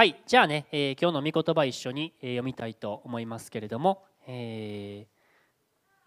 [0.00, 5.06] はいじゃあね、えー、今日の御言葉一緒に、読みたいと思いますけれども、え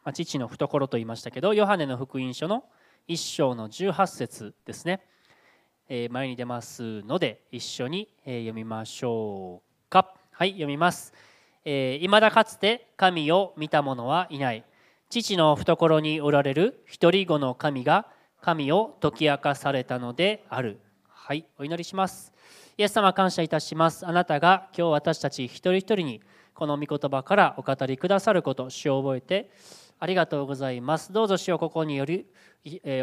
[0.04, 2.64] まあ、父の懐と言いましたけどヨハネの福音書の
[3.08, 5.06] 1章の18節ですね、
[5.90, 10.16] え、前に出ますので一緒に、読みましょうか。
[10.32, 11.14] はい読みます。
[11.64, 14.64] えー、未だかつて神を見た者はいない。
[15.12, 18.08] 父の懐におられる一人子の神が
[18.42, 20.80] 神を解き明かされたのである。
[21.26, 22.34] はいお祈りします。
[22.78, 24.06] イエス様感謝いたします。
[24.06, 26.22] あなたが今日私たち一人一人に
[26.54, 29.50] この御言葉からお語りくださること主を覚えて
[30.02, 31.14] ありがとうございます。
[31.14, 32.26] どうぞ主をここにより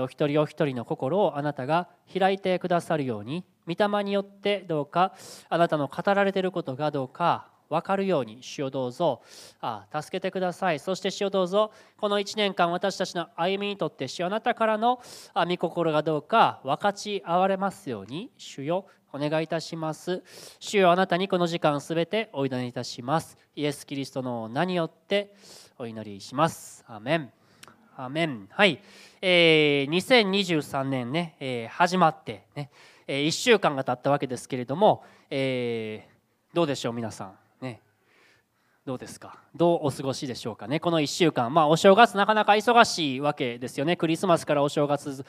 [0.02, 5.14] お一人お一人の心をあなたが開いてくださるように御霊によってどうか
[5.48, 9.22] あなたの語られていることがどうか分かるように主をどうぞ。
[9.60, 10.78] あ助けてください。
[10.80, 11.72] そして主をどうぞ。
[11.96, 15.00] この1年間私たちの歩みにとって主あなたからの
[15.34, 20.22] 御心がどうか分かち合われますように主よお願いいたします。
[20.58, 23.38] 主よあなたにこの時間すべてお祈りいたします。
[23.54, 25.34] イエス・キリストの名によって
[25.78, 26.84] お祈りします。
[26.88, 27.32] アメン。
[27.96, 28.48] アメン。
[28.50, 28.80] はい、
[29.20, 32.70] えー、2023年ね、えー、始まってね、
[33.06, 37.49] えー、1週間が経ったわけですけれども、えー、どうでしょう皆さん？
[38.86, 39.38] どうですか？
[39.54, 40.80] どうお過ごしでしょうかね？
[40.80, 41.52] この1週間。
[41.52, 43.94] まあお正月なかなか忙しいわけですよね。
[43.96, 45.24] クリスマスからお正月ず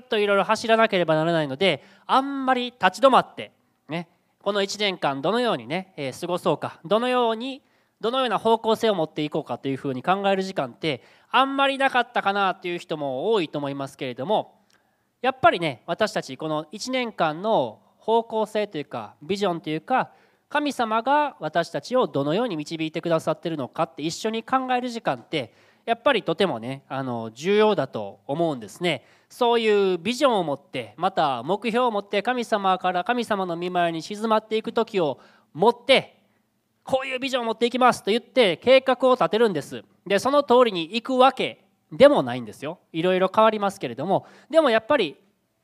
[0.00, 3.52] っといろいろ走らなければならないのであんまり立ち止まって
[3.88, 4.08] ね
[4.42, 7.62] この1年間どのようにね、えー、過ごそうかどのように
[8.00, 14.60] どのような方向性を持っていこうかというふうに考える時間ってあんまりなかったかなという人も多いと思いますけれども
[15.22, 20.10] やっぱりね私たちこの1年間の方向性というかビジョンというか
[20.54, 25.52] 神様が私たちをどのように導いてくださってるのかって一緒に考える時間って
[25.84, 29.04] やっぱりとてもねあの重要だと思うんですね。
[29.28, 35.18] そういうビジョンを持ってまた目標を持って神様から神様の見舞いに静まっていく時を
[35.54, 36.22] 持って
[36.84, 39.82] こういうビジョンを持っていきますと言って計画を立てるんです。
[40.06, 42.78] でその通りに行くわけでもないんですよ。
[42.92, 44.24] いろいろ変わりますけれども。
[44.48, 45.16] でもやっぱり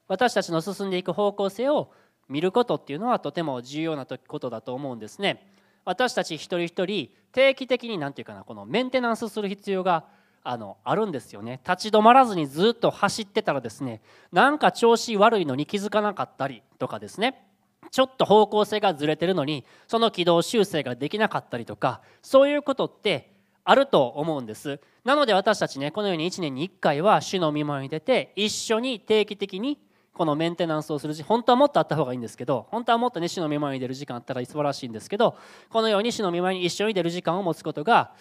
[0.09, 1.93] 私たちの進んでいく方向性を
[2.31, 5.47] 見ることっていうのはとても重要なことだと思うんですね。
[5.85, 10.05] 私たち一人一人定期的に何て言うかなこのメンテナンスする必要が
[10.43, 11.61] あのあるんですよね。
[11.69, 14.01] 立ち止まらずにずっと走ってたらですね
[14.33, 17.47] なんか調子悪いのに気づかなかったりとかですね。
[17.91, 23.33] ちょっと方向性がずれてるのにその軌道修正ができなかったりとかそういうことって
[23.65, 24.81] あると思うんです。
[25.05, 29.79] なので私たちねこのように1年に1回は主の見舞いに出て一緒に定期的に
[30.21, 35.35] このメンテナンスをするし本当はもっとあった方がいいんですけど本当はもっとね主の見舞いに出る時間あったら素晴らしいんですけど
[35.71, 38.13] このように主の見舞いに一緒に出る時間を持つことが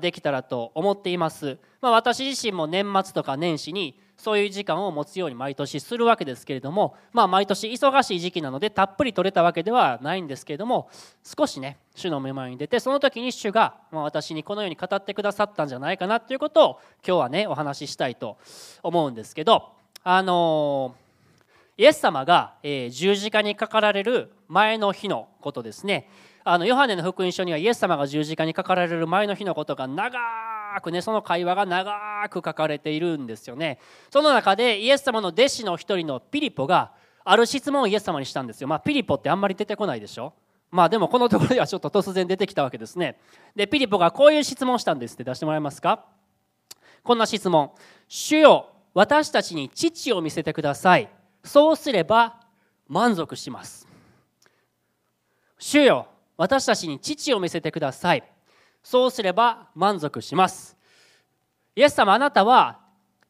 [0.00, 10.88] できたらと思っています、まあ、私自身も年末とか年始にそういう時間を持つように毎年するわけですけれどもまあ毎年忙しい時期なのでたっぷり取れたわけではないんですけれども
[11.24, 18.36] 少しね主の見舞いに出てその時に主が私にこのように語ってくださったんじゃないかなということを今日はねお話ししたいと
[18.84, 19.70] 思うんですけど
[20.04, 21.07] あのー
[21.78, 26.10] イエス様が、え十字架にかかられる前の日のことですね。
[26.42, 30.18] あのヨハネの福音書にはイエス様が十字架にかかられる前の日のことが長
[30.82, 33.78] くねその会話が長く書かれているんですよね。
[34.10, 36.92] その中でイエス様の弟子の一人のピリポが
[37.24, 38.66] ある質問をイエス様にしたんですよ。
[38.66, 40.32] まあピリポってあんまり出てこないでしょ。
[40.72, 43.20] まあでもこのところではちょっと突然出てきたわけですね。
[43.54, 46.06] でピリポがこういう質問したんですって出してもらえますか？
[47.04, 47.70] こんな質問
[48.08, 51.08] 「主よ私たちに父を見せてください」
[51.48, 52.36] そうすれば
[52.88, 53.88] 満足します。
[55.58, 58.22] 主よ私たちに父を見せてください。
[58.82, 60.76] そうすれば満足します。
[61.74, 62.80] イエス様あなたは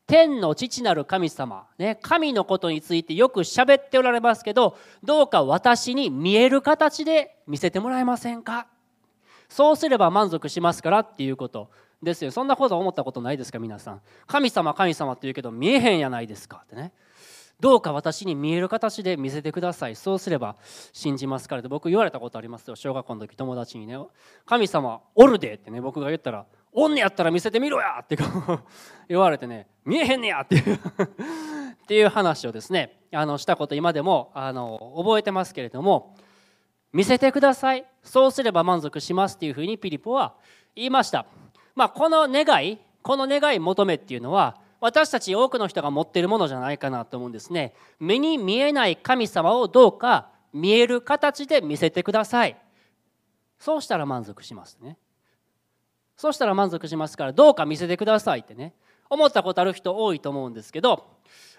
[0.06, 8.66] 天の父なる神様、ね、神のことについてよく喋っておられますけどどうか私に見える形で見せてもらえませんか？
[9.48, 11.70] そうすれば満足しますからっていうこと
[12.02, 12.30] ですよ。
[12.30, 14.00] そんなこと思ったことないですか皆さん？
[14.26, 16.92] 神様神様って言うけど見えへんやないですかってね。
[17.60, 19.96] どうか私に見える形で見せてください。
[19.96, 20.56] そうすれば
[20.92, 21.60] 信じますから。
[21.60, 22.76] って僕言われたことありますよ。
[22.76, 23.98] 小学校の時友達にね
[24.46, 25.80] 「神様おるで」ってね。
[25.80, 28.16] 僕が言ったら「おんねやったら見せてみろや!」って
[29.08, 30.74] 言われてね「見えへんねや!」っていう
[31.82, 32.96] っていう話をですね。
[33.12, 36.14] あのしたこと今でもあの覚えてますけれども
[36.92, 37.84] 見せてください。
[38.04, 40.34] そうすれば満足しますっていうふうにピリポは
[40.76, 41.26] 言いました。
[41.74, 47.74] まあこの願いこの願い求めっていうのは私たち多くの人が持っているものじゃないかなと思うんですね。
[47.98, 52.56] 目に見えない神様をどうか見える形で見せてください。
[53.58, 54.96] そうしたら満足しますね。
[56.16, 58.74] そうしたら満足しますからどうか見せてくださいってね。
[59.10, 61.06] 思ったことある人多いと思うんですけど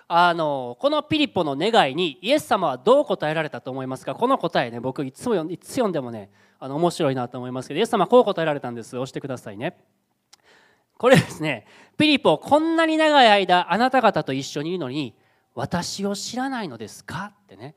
[0.08, 4.16] あのこのピリポの願いにイエス様はどう答えられたと思いますか？
[4.16, 6.30] この答えね僕いつもいつ読んでもね
[6.60, 8.96] あの面白いなと思いますけどイエス様はこう答えられたんです。
[8.98, 9.78] 押してくださいね。
[11.00, 11.66] これですね
[11.98, 15.16] ピリポこんなに長い間あなた方と一緒にいるのに
[15.56, 17.34] 私を知らないのですか？
[17.44, 17.76] ってね。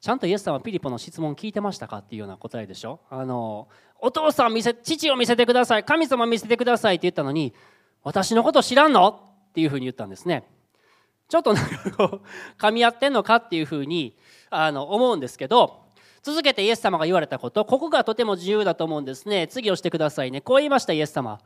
[0.00, 1.98] ちゃんとイエス様はピリポの質問聞いてましたか？
[1.98, 3.00] っていうような答えでしょ？
[3.10, 3.68] あの
[4.00, 5.84] お父さん見せ父を見せてください。
[5.84, 7.54] 神様見せてくださいって言ったのに
[8.02, 9.08] 私のこと知らんの？
[9.50, 10.44] っていうふうに言ったんですね。
[11.28, 13.36] ちょっとなんかこう噛み合ってんのか？
[13.36, 14.16] っていうふうに
[14.50, 15.84] あの思うんですけど
[16.22, 19.46] 続けてイエス様が言われたことここがとても自由だと思うんですね。
[19.46, 20.40] 次をしてくださいね。
[20.40, 21.38] こう言いましたイエス様。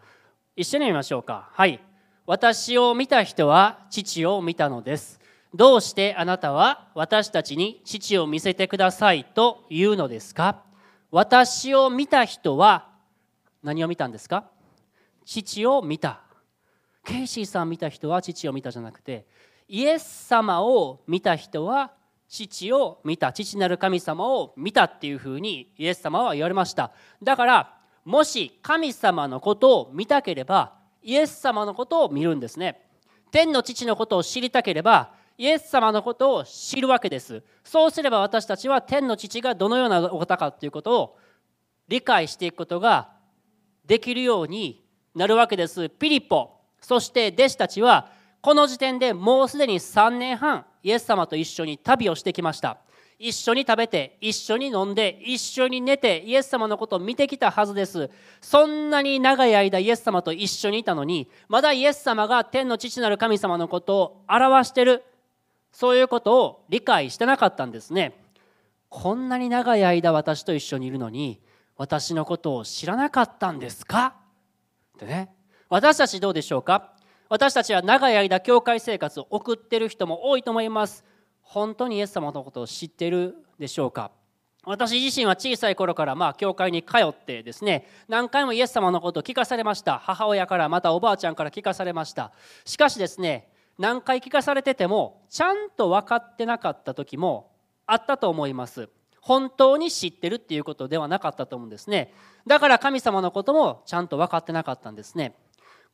[0.58, 1.50] 一緒に見ましょうか。
[1.52, 1.80] はい。
[2.24, 5.20] 私を見た人は父を見たのです。
[5.54, 10.62] どうしてあなたは私たちに父を見せてくださいと言うのですか？
[11.10, 12.88] 私を見た人は
[13.62, 14.46] 何を見たんですか？
[15.26, 16.22] 父を見た。
[17.04, 19.26] ケイシーさん見た人は父を見たじゃなくて
[19.68, 21.92] イエス様を見た人は
[22.30, 23.30] 父を見た。
[23.30, 26.92] 父なる神様を見たっていうふうにイエス様は言われました。
[27.22, 27.75] だから
[28.06, 32.80] もし神様のことを見たければイエス様のことを見るんですね。
[33.32, 37.42] 天の父のことを知りたければイエス様のことを知るわけです。
[37.64, 41.18] そうすれば私たちは天の父がどのようなお方かということを
[41.88, 43.10] 理解していくことが
[43.84, 45.90] できるようになるわけです。
[45.90, 52.78] ピリポそして弟子たちはこの時点でもうすでに3年半イエス様と一緒に旅をしてきました。
[53.18, 58.10] 一緒に食べて一緒に飲んで一緒に寝てイエス様のことを見てきたはずです。
[58.40, 65.04] そんなに長い間イエス様と一緒にいたのにまだイエス様が天の父なる神様のことを表してる。
[65.72, 68.18] そういうことを理解してなかったんですね。
[68.88, 71.40] こんなに長い間私と一緒にいるのに
[71.76, 74.14] 私のことを知らなかったんですか？
[74.96, 75.34] ってね。
[75.68, 76.92] 私たちどうでしょうか？
[77.28, 81.04] 私たちは長い間教会生活を送ってる人も多いと思います。
[81.46, 84.10] 本当にイエス様のことを知っているでしょうか？
[84.64, 89.98] 私自身は小さい頃からまあ教会に通ってですね何回もイエス様のことを聞かされました。
[90.00, 92.32] 母親からまたおばあちゃんから聞かされました。
[92.64, 93.48] しかしですね
[93.78, 97.52] 何回聞かされててもちゃんと分かってなかった時も
[97.86, 98.88] あったと思います。
[99.20, 102.12] 本当に知ってるっていうことではなかったと思うんですね。
[102.46, 105.36] だから神様のこともちゃんと分かってなかったんですね。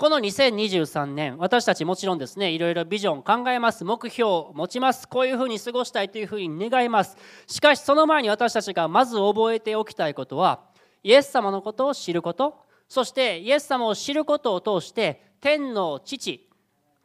[0.02, 7.16] この2023年私たちもちろんですねいろいろビジョン考えます目標を持ちますこういうふうに過ごしたいというふうに願います。
[7.46, 10.58] しかしその前に私たちがまず覚えておきたいことは
[11.04, 12.56] イエス様のことを知ること
[12.88, 16.50] そしてイエス様を知ることを通して天の父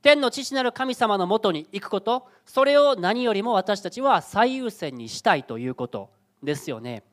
[0.02, 6.10] 天の父なる神様のもとに行くことそれを何よりも私たちは最優先にしたいということ
[6.42, 7.04] ですよね。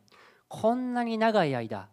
[0.49, 1.89] こんなに長い間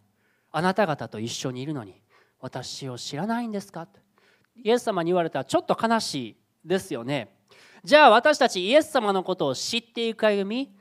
[0.50, 2.01] あなた方と一緒にいるのに
[2.42, 3.88] 私を知らないんですか？
[4.56, 6.36] イエス様に言われたらちょっと悲しい
[6.66, 7.38] ですよね。
[7.84, 10.76] じゃあ私たちイエス様のことを知っていく歩み？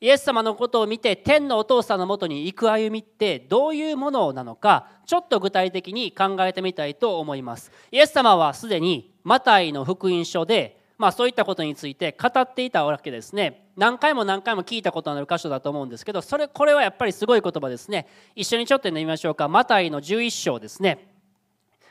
[0.00, 4.88] イエス様のことを見て天のお父さんのもとに行く歩みってどういうものなのか？
[5.06, 7.72] ちょっと具体的に考えてみたいと思います。
[7.90, 13.70] イエス様はすでにマタイの福音書でまあ、そういったことについて語っていたわけですね。
[13.76, 18.08] 何回も何回も聞いたことのある箇所だと思うんですけどそれこれはやっぱりすごい言葉ですね。
[18.34, 19.46] 一緒にちょっと読みましょうか。
[19.46, 21.08] マタイの11章ですね。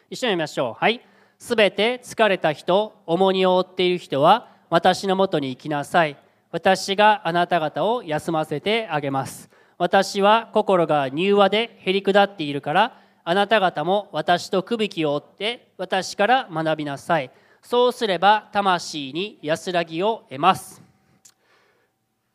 [0.09, 0.73] 一緒に読みましょう。
[0.73, 1.01] はい。
[1.39, 6.17] すべて疲れた人重荷を負っている人は私のもとに行きなさい。
[6.51, 9.49] 私があなた方を休ませてあげます。
[9.77, 17.31] 私は心が柔和でへりくだっているからあなた方も私とくびきを負って私から学びなさい。
[17.61, 20.81] そうすれば魂に安らぎを得ます。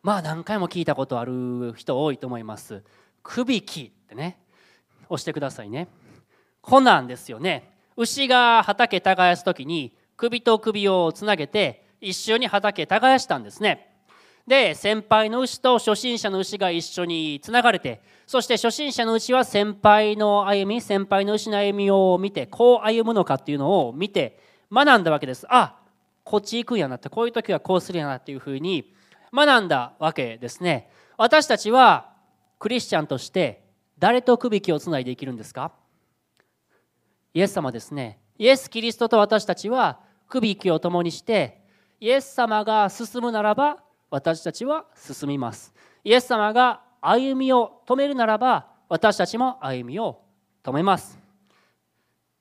[0.03, 2.83] まあ何回も聞いたことある人多いと思います。
[3.23, 4.39] くびきってね
[5.09, 5.89] 押してくださいね。
[6.61, 7.73] こんなんですよね。
[7.97, 13.93] 牛が畑耕す時に首と首をつなげて一緒に畑耕したんですね。
[14.47, 24.39] で先輩の牛と初心者の牛が一緒につながれてそして初心者の牛は先輩の歩み先輩の牛の歩みを見てこう歩むのかっていうのを見て
[24.73, 25.47] 学んだわけです。
[25.51, 25.79] あ
[26.25, 28.95] こっち行くんやなってこういう時はこうするやなっていうふうに
[29.33, 30.89] 学んだわけですね。
[31.19, 32.13] 私たちは
[32.59, 33.65] クリスチャンとして
[33.99, 35.73] 誰とくびきをつないで生きるんですか？
[37.35, 38.21] イエス様ですね。
[38.39, 41.61] イエス・キリストと私たちはくびきを共にして
[42.01, 43.79] イエス様が進むならば
[44.11, 45.75] 私たちは進みます。
[46.05, 50.23] イエス様が歩みを止めるならば私たちも歩みを
[50.63, 51.19] 止めます。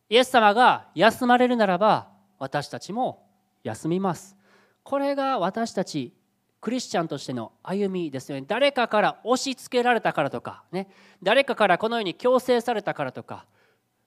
[0.10, 2.11] イエス様が休まれるならば
[2.42, 3.24] 私たちも
[3.64, 4.36] 休みます。
[4.82, 6.12] これが私たち
[6.60, 8.46] クリスチャンとしての歩みですよね。
[8.48, 10.90] 誰かから押し付けられたからとかね。
[11.22, 13.46] 誰かからこのように強制されたからとか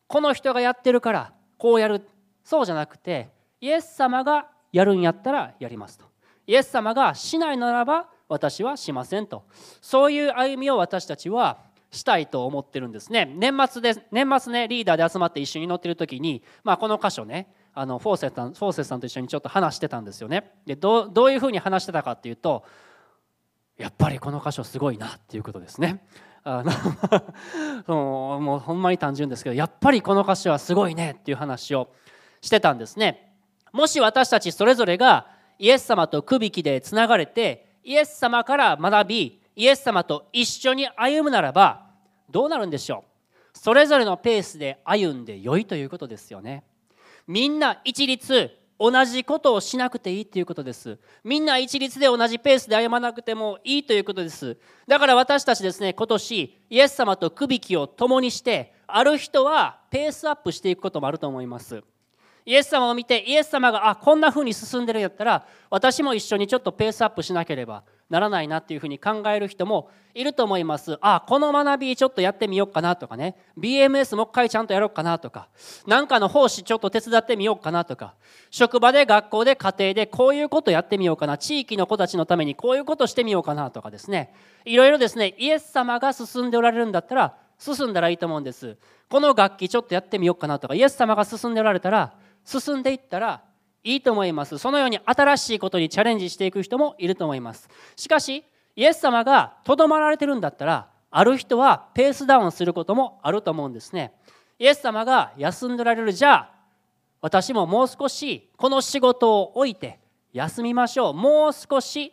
[0.08, 2.02] この人がやってるからこうやる。
[2.42, 6.06] そうじゃなくてイエス様がやるんやったらやりますと。
[6.48, 9.44] イエス様がしないならば私はしませんと。
[9.80, 11.58] そういう歩みを私たちは
[11.92, 13.32] したいと思ってるんですね。
[13.36, 20.52] 年末で年末ねリーダーで集まって一緒に乗ってる時に、まあ、この箇所ねあのフォーセさんフォーセさんと一緒にちょっと話してたんですよね。
[20.64, 22.64] でどういうふうに話してたかっていうと
[23.76, 26.06] やっぱりこの箇所すごいなっていうことですね。
[26.44, 26.62] あ
[27.86, 31.88] の もうほんまに単純ですけどやっぱりこの箇所はすごいねっていう話を
[32.40, 33.32] してたんですね。
[33.72, 35.26] もし私たちそれぞれが
[35.58, 41.86] イエス様とくびきでつながれてイエス様から学びイエス様と一緒に歩むならば
[42.30, 43.04] どうなるんでしょ
[43.54, 43.58] う？
[43.58, 46.62] それぞれのペースで歩んでよいということですよね。
[47.26, 50.98] みんな一律同じことをしなくていいということです。
[51.22, 54.56] みんな一律で同じペースで歩まなくてもいいということです。
[54.86, 61.82] だから私たちですね今年イエス様とくびきを共にしてある人はペースアップしていくこともあると思います。
[62.46, 67.84] イエス様を見てイエス様があこんな風に進んでるんやったら私も一緒にちょっとペースアップしなければ。
[68.10, 70.98] ならないなっていうふうに考える人もいると思います。
[71.00, 73.36] あこの学びちょっとやってみようかなとかね。
[73.58, 75.48] BMS もう一回ちゃんとやろうかなとか。
[75.86, 78.14] 何かの奉仕ちょっと手伝ってみようかなとか。
[78.50, 81.38] 職場で学校で家庭でこういうことやってみようかな。
[81.38, 84.34] 地域の子たちのためにこういうことしてみようかなとかですね。
[84.64, 88.76] いろいろですねイエス様が進んでおられるんだったら進んだらいいと思うんです。
[89.08, 93.42] この楽器ちょっとやってみようかなとかイエス様が進んでおられたら進んでいったら
[93.84, 94.58] いいと思います。
[94.58, 97.68] そのように新しいことにチャレンジしていく人もいると思います。
[97.96, 104.14] しかしイエス様がとどまられてるんだったらある人はペースダウンすることもあると思うんですね。
[104.58, 106.12] イエス様が休んでられる。
[106.12, 106.50] じゃあ
[107.20, 110.00] 私ももう少しこの仕事を置いて
[110.32, 111.14] 休みましょう。
[111.14, 112.12] もう少し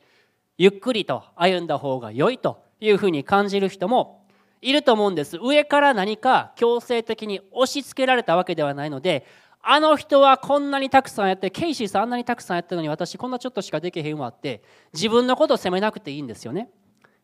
[0.57, 4.27] ゆっくりと歩んだ方が良いというふうに感じる人も
[4.61, 5.39] いると思うんです。
[5.41, 9.25] 上から何か強制的に押し付けられたわけではないので
[9.63, 14.63] あの人はこんなにたくさんやってケイシーさんあんなにたくさんやってるのに私こんなちょっとしかできへんわって
[14.93, 16.69] 自分のことを責めなくていいんですよね。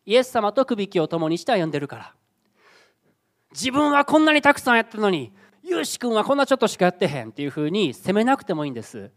[0.06, 2.14] イエス様とくびきを共にして歩んでるから
[3.52, 9.12] 自分はこんなにたくさんやってるのにユーシ君はこんなちょっとしかやってへんっていうふうに責めなくてもいいんです。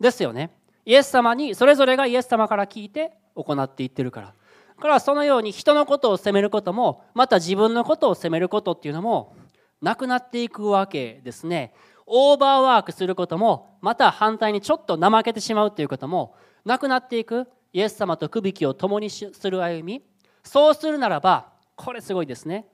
[0.00, 0.50] ですよね。
[0.84, 4.34] イエス様にそれぞれがイエス様から聞いて行っていってるから。
[4.76, 9.36] だからそのように人のことを責めることもまた自分のことを責めることっていうのも
[9.80, 11.74] なくなっていくわけですね。
[12.12, 17.48] オーバーワークすることもまた反対にちょっと怠けてしまうということもなくなっていく。
[17.72, 20.02] イエス様とくびきを共にする歩み。
[20.42, 22.66] そうするならばこれすごいですね。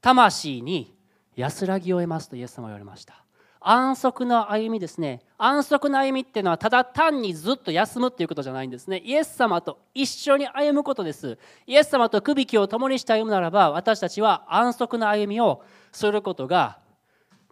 [0.00, 0.94] 魂に
[1.34, 3.24] 安らぎを得ますとイエス様は言われました。
[3.66, 5.22] 安息の歩みですね。
[5.38, 8.98] 安息の歩みっていうのはただ単にずっと休むっていうことじゃないんですね。
[8.98, 11.36] イエス様と一緒に歩むことです。
[11.66, 16.78] イエス様とくびきを共にして歩むならば私たちは安息の歩みをすることが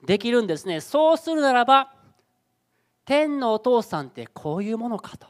[0.05, 0.81] できるんですね。
[0.81, 1.93] そうするならば
[3.05, 5.27] 天のお父さんってこういうものかと。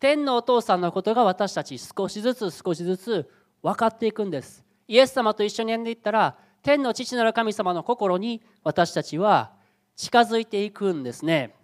[0.00, 3.30] 天のお父さんのことが私たち少しずつ少しずつ
[3.62, 4.64] 分かっていくんです。
[4.86, 9.52] イエス様と一緒にやんでいったら天の父なる神様の心に私たちは
[9.96, 11.54] 近づいていくんですね。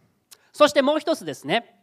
[0.53, 1.81] そしてもう一つですね。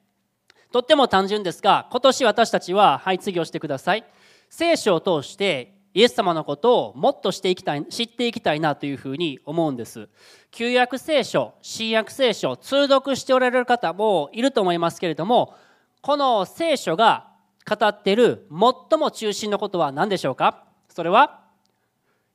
[0.71, 4.05] とっても単純ですが今年私たちははい次をしてください。
[4.49, 10.07] 聖書を通してイエス様のことをもっとしていきたい知っていきたいなというふうに思うんです。
[10.51, 15.53] 旧約聖書新約聖書通読しておられる方もいると思いますけれども
[16.01, 17.27] この聖書が
[17.69, 20.63] 語っている最も中心のことは何でしょうか？
[20.89, 21.41] それは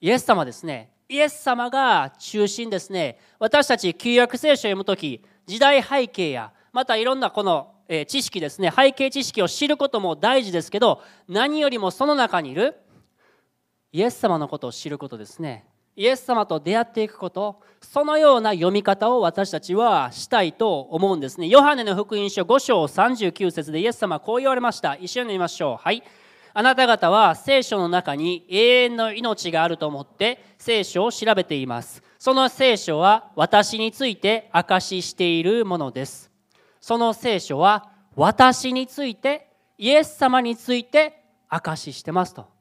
[0.00, 0.92] イエス様ですね。
[1.08, 3.18] イエス様が中心ですね。
[3.38, 7.72] 私たち旧約聖書を読む時時代背景やまたいろんなこの
[8.08, 8.72] 知識ですね。
[8.74, 12.76] 背景知識を知ることも大事ですけど何よりもその中にいる
[13.96, 15.64] イエス様のことを知ることですね。
[15.96, 21.48] イエス様と出会っていくことそのような読み方を私たちはしたいと思うんですね。
[21.48, 24.96] ヨハネの福音書5章39節でイエス様はこう言われました。
[24.96, 25.82] 一緒に見ましょう。
[25.82, 26.02] はい。
[26.52, 32.02] あなた方は聖書の中に永遠の命があると思って聖書を調べています。
[32.18, 36.30] その聖書は私について証ししているものです。
[36.82, 39.48] その聖書は私について
[39.78, 42.55] イエス様について証ししてますと。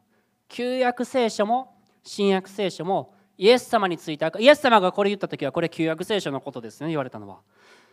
[0.55, 7.39] 旧約聖書も新約聖書もイエス様についてイエス様がこれ言った時はこれ旧約聖書のことですね言われたのは。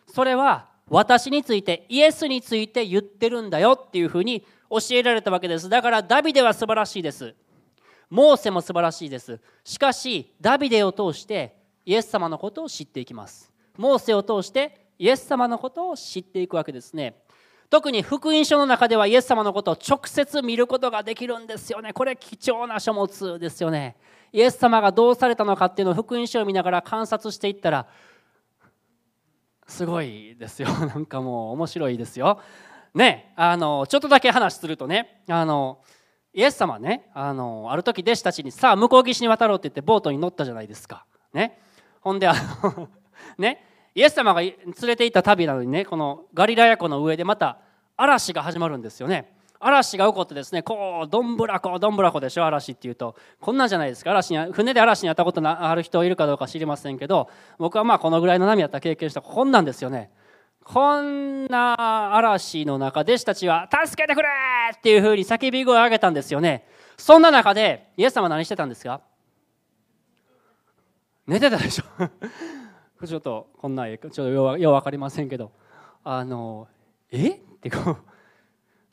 [0.07, 5.69] それは私についてイエスについて言ってるんだよっていうふうに教えられたわけです。
[5.69, 7.35] だからダビデは素晴らしいです。
[8.09, 9.41] モーセも素晴らしいです。
[9.65, 13.51] しかしダビデを通してイエス様のことを知っていきます。
[13.77, 17.17] モーセを通してイエス様のことを知っていくわけですね。
[17.73, 21.95] 特に福音書の中ではイエス様のことを直接見ることができるんですよね。
[21.95, 23.97] これ貴重な書物ですよね。
[24.31, 27.89] イエス様がどうされたのかっていうのを福音書を見ながら観察していったら
[29.67, 30.69] すごいですよ。
[30.85, 32.43] なんかもう面白いですよ。
[32.93, 35.81] ねあのちょっとだけ話するとねあの
[36.35, 41.07] イエス様ねあのある時弟子たちにさあ向こう岸に渡ろうって言ってボートに乗ったじゃないですか。
[41.33, 41.59] ね。
[42.03, 42.91] ほんであの
[43.39, 43.72] ね。
[43.95, 47.59] イエス様が連れて行った旅なのにねこのガリラヤ湖の上でまた
[47.97, 49.33] 嵐が始まるんですよね。
[49.65, 53.15] 嵐が起こってですねこうどんぶらこどんぶらこでしょ嵐っていうと。
[53.41, 54.11] こんなんじゃないですか。
[54.11, 60.11] 嵐に船で嵐にあったことある人いるかどうか知りませんけど僕はまあこのぐらいの波やった経験したこんなんですよね。
[60.65, 64.29] こんな嵐の中弟子たちは「助けてくれ!」
[64.77, 66.67] っていうふうに叫び声を上げたんですよね。
[66.97, 69.01] そんな中でイエス様は何してたんですか？
[71.27, 71.85] 寝てたでしょ。
[73.07, 75.53] ちょっとこんなちょっとよう分かりませんけど。
[76.05, 76.69] あの
[77.11, 77.29] え？
[77.31, 77.97] ってこう。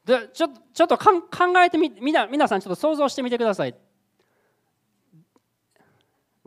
[0.06, 1.22] でちょちょっと考
[1.64, 3.76] えてみみな皆さんちょっと想像してみてください。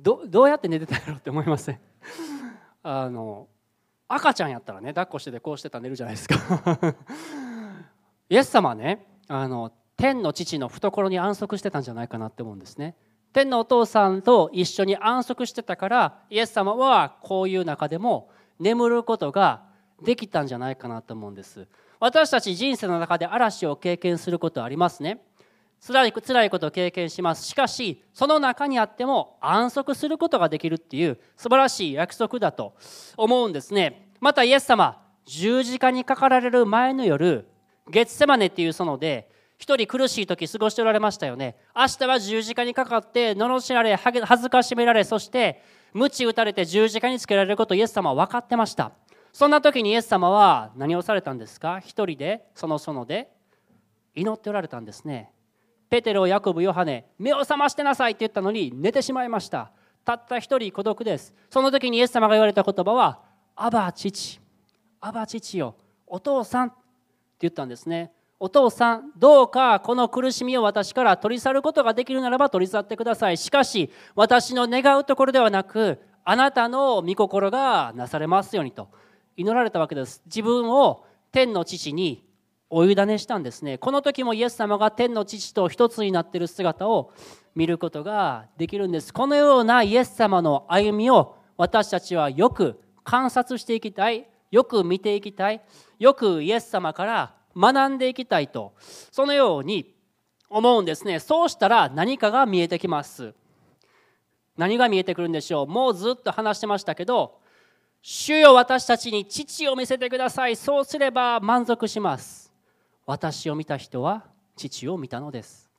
[0.00, 1.80] どどうやって寝てたやろうって思いません？
[2.82, 3.48] あの
[4.08, 6.94] 赤ちゃんやったらね抱っこしててこうしてたら寝るじゃないですか。
[8.28, 12.96] イエス様はねあの天の父の懐に安息してたんじゃないかなって思うんですね。
[13.32, 19.62] 天のお父さんと一緒に安息してたからイエス様はこういう中でも眠ることが
[20.02, 21.66] できたんじゃないかなと思うんです。
[21.98, 25.22] 私たち人生の中で嵐を経験することありますね。
[25.84, 27.44] 辛い辛いことを経験します。
[27.44, 32.74] しかしその中にあっても安息することができるっていう素晴らしい約束だと
[33.16, 34.10] 思うんですね。
[34.20, 37.46] またイエス様十字架にかかられる前の夜
[37.88, 39.30] ゲツセマネっていう園で
[39.62, 41.54] 一人苦しい時過ごしておられましたよね。
[41.72, 48.90] 明日は十字架にかかって罵られ恥ずかしめられそして鞭打たれて十字架につけられることをイエス様は分かってました。
[49.32, 51.78] そんな時にイエス様は何をされたんですか？
[51.78, 53.30] 一人でその園で
[54.16, 55.30] 祈っておられたんですね。
[55.88, 59.70] ペテロヤコブヨハネ目を覚ましてなさいって言ったのに寝てしまいました。
[60.04, 61.32] たった一人孤独です。
[61.50, 63.20] その時にイエス様が言われた言葉は
[63.54, 64.40] アバ父
[65.00, 65.76] アバ父よ
[66.08, 66.76] お父さんって
[67.42, 68.10] 言ったんですね。
[68.44, 73.36] お父さんどうかこの苦しみを私から取り去ることができるならば取り去ってください。
[73.36, 78.88] しかし私の願うところではなくあなたの御心がなされますようにと
[79.36, 80.22] 祈られたわけです。
[80.26, 82.26] 自分を天の父に
[82.68, 83.62] お委ねしたんです。
[83.62, 87.12] ねこの時もイエス様が天の父と一つになっている姿を
[87.54, 89.14] 見ることができるんです。
[89.14, 94.26] このようなイエス様の歩みを私たちはよく観察していきたい。
[94.50, 95.62] よく見ていきたい。
[96.00, 98.72] よくイエス様から学んでいきたいと
[99.10, 99.94] そのように
[100.48, 101.18] 思うんですね。
[101.18, 103.34] そうしたら何かが見えてきます。
[104.56, 105.66] 何が見えてくるんでしょう。
[105.66, 107.40] もうずっと話してましたけど
[108.02, 110.56] 主よ私たちに父を見せてください。
[110.56, 112.52] そうすれば満足します。
[113.06, 114.24] 私を見た人は
[114.56, 115.70] 父を見たのです。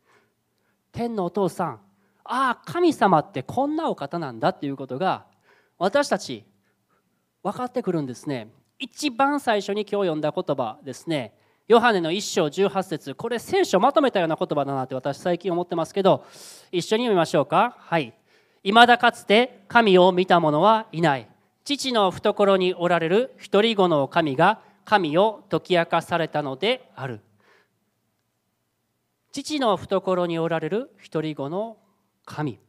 [0.92, 1.80] 天のお父さん
[2.24, 5.26] ああ神様ってこんなお方なんだっていうことが
[5.78, 6.46] 私たち
[7.44, 8.50] 分かってくるんですね。
[8.80, 11.34] 一番最初に今日読んだ言葉ですね。
[11.68, 13.16] ヨハネの1章18節。
[13.16, 16.26] これ聖書まとめたような言葉だなって私最近思ってますけど
[16.74, 17.78] 一緒に読みましょうか。
[17.80, 18.14] はい。
[18.64, 21.30] 未だかつて神を見た者はいない。
[21.64, 27.22] 父の懐におられる一人子の神が神を解き明かされたのである。
[29.32, 31.78] 父の懐におられる一人子の
[32.26, 32.60] 神。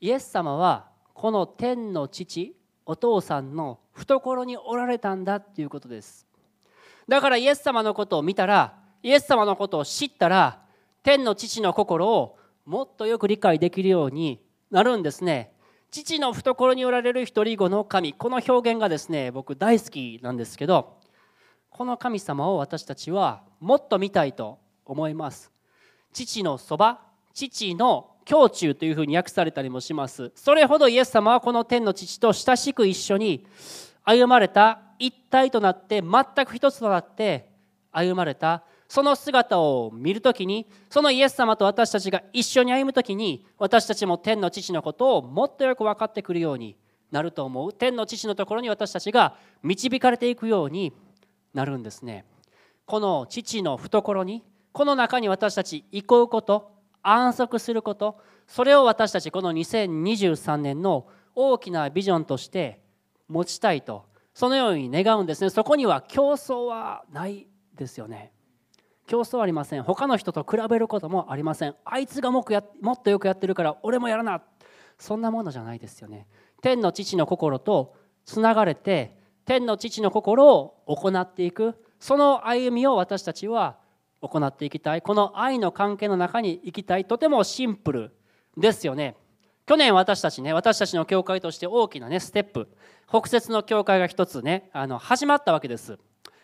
[0.00, 2.54] イエス様はこの天の父
[2.86, 6.31] お父さんの懐におられたんだっていうことです。
[7.08, 10.60] だからイエス様のことを見たらイエス様のことを知ったら
[11.02, 15.52] 天の父の心をもっとよく理解できるようになるんですね。
[15.90, 20.96] 父の懐におられる一人子の神この表現がですね僕大好きなんですけど
[21.68, 25.52] この神様を私たちはもっと見たいと思います。
[26.12, 27.00] 父のそば
[27.34, 30.32] 父の胸中というふうに訳されたりもします。
[30.34, 33.46] それほどイエス様はこの天の父と親しく一緒に
[34.04, 37.48] 歩まれた一体となって全く一つとなって
[37.90, 46.76] 歩まれたその姿を見るときにそのイエス様と私たちが一緒に歩むときに私たちも天の父のことをもっとよく分かってくるように
[47.10, 47.72] なると思う。
[47.72, 50.92] 天の父のところに私たちが導かれていくように
[51.54, 52.26] なるんですね。
[52.84, 62.81] この父の懐にこの中に私たち行こうこと安息することそれを私たちこの2023年の大きなビジョンとして
[63.32, 64.04] 持ちたいと。
[64.34, 65.50] そのように願うんですね。
[65.50, 68.32] そこには競争はないですよね。
[69.06, 69.82] 競争はありません。
[69.82, 71.74] 他の人と比べることもありません。
[71.84, 72.44] あいつがも
[72.80, 74.42] もっとよくやってるから俺もやらな。
[74.98, 76.28] そんなものじゃないですよね。
[76.60, 81.74] 天の父の心とつながれて天の父の心を行っていく。
[81.98, 83.78] その歩みを私たちは
[84.20, 85.02] 行っていきたい。
[85.02, 87.04] この愛の関係の中に行きたい。
[87.04, 88.12] とてもシンプル
[88.56, 89.16] ですよね。
[89.66, 92.68] 去年私たちね私たちの教会として大きなねステップ。
[93.08, 95.98] 北節の教会が一つねあの始まったわけです。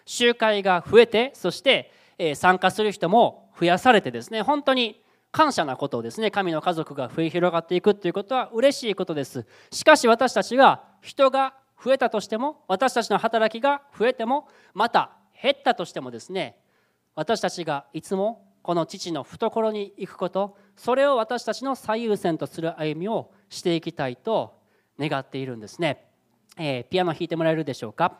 [0.04, 9.46] 集会が増えてそして、え参加する人も増やされてですね本当に感謝なことをですね神の家族が増え広がっていくということは嬉しいことです。
[9.70, 16.56] しかし私たちが人が増えたとしても私たちの働きが増えてもまた減ったとしてもですね
[17.14, 24.60] 私たちがいつもこの父の懐に行くことそれを私たちの最優先とする歩みをしていきたいと
[25.00, 26.04] 願っているんですね、
[26.58, 28.18] えー、ピアノ弾いてもらえるでしょうか？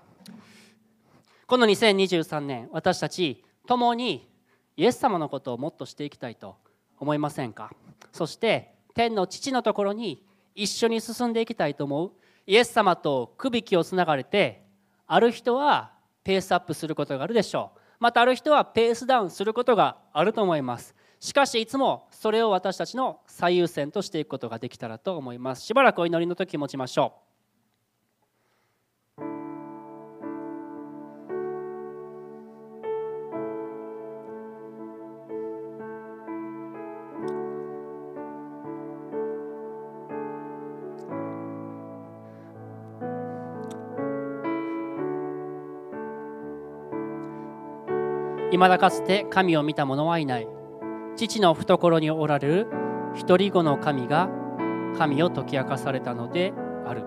[1.47, 4.27] この2023年私たち共に
[4.79, 6.57] イエス様のことをもっとしていきたいと
[6.99, 7.71] 思いませんか？
[8.11, 12.13] そして天の父のところに一緒に進んでいきたいと思う
[12.47, 14.65] イエス様とくびきをつながれて
[15.07, 15.93] ある人は
[16.25, 17.78] ペースアップすることがあるでしょう。
[18.01, 20.95] またある人はペースダウンすることがあると思います。
[21.21, 25.65] しかしいつもそれを私たちの最優先としていくことができたらと思います。
[25.65, 27.28] しばらくお祈りの時持ちましょう。
[48.57, 50.49] 未だかつて神を見た者はいない。
[51.17, 52.67] 父の懐におられる
[53.15, 54.29] 一人子の神が
[54.97, 56.53] 神を解き明かされたので
[56.87, 57.03] ある。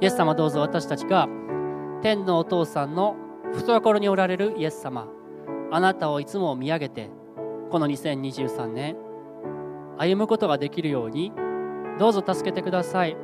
[0.00, 1.28] イエス様どうぞ私たちが
[2.02, 3.16] 天のお父さんの
[3.52, 5.06] 懐におられるイエス様
[5.70, 7.10] あなたをいつも見上げて
[7.70, 8.96] この2023年
[9.96, 11.32] 歩むことができるように
[11.98, 13.16] どうぞ助けてください。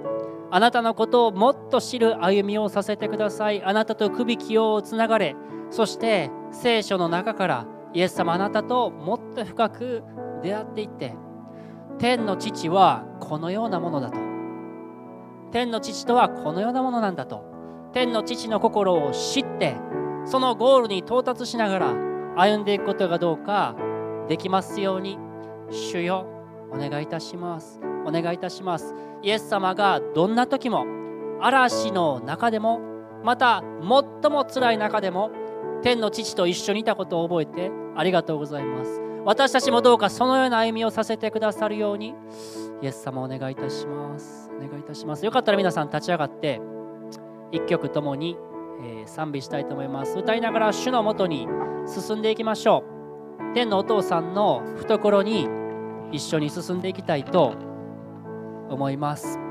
[0.51, 3.63] あなたのことをもっと知る歩みをさせてください。
[3.63, 5.35] あなたとくびきをつながれ
[5.71, 10.03] そして聖書の中からイエス様あなたともっと深く
[10.43, 11.15] 出会っていって
[11.99, 14.19] 天の父はこのようなものだと。
[15.51, 17.45] 天の父とはこのようなものなんだと。
[17.93, 19.77] 天の父の心を知って
[20.27, 21.95] そのゴールに到達しながら
[22.37, 23.75] 歩んでいくことがどうか
[24.29, 25.19] できますように
[25.71, 26.27] 主よ
[26.71, 27.81] お願いいたします。
[28.07, 28.95] お願いいたします。
[29.23, 30.87] イエス様がどんな時も
[31.41, 32.81] 嵐の中でも
[33.25, 35.31] また最も辛い中でも
[35.83, 39.01] 天の父と一緒にいたことを覚えてありがとうございます。
[39.25, 42.15] 私たちもどうかそのような歩みをさせてくださるように
[42.81, 44.51] イエス様お願いいたします。
[44.57, 45.25] お願いいたします。
[45.25, 46.61] よかったら皆さん立ち上がって
[47.53, 48.37] 一曲ともに、
[48.83, 50.19] え、賛美したいと思います。
[50.19, 51.49] 歌いながら主のもとに
[51.87, 52.85] 進んでいきましょ
[53.51, 53.55] う。
[53.55, 55.49] 天のお父さんの懐に
[56.13, 57.55] 一緒に進んでいきたいと
[58.69, 59.48] 思います。